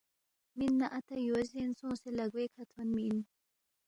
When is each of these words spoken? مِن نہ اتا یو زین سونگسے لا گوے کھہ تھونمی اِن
مِن 0.57 0.69
نہ 0.79 0.87
اتا 0.97 1.15
یو 1.27 1.37
زین 1.49 1.69
سونگسے 1.79 2.09
لا 2.17 2.25
گوے 2.33 2.45
کھہ 2.53 2.63
تھونمی 2.71 3.03
اِن 3.07 3.17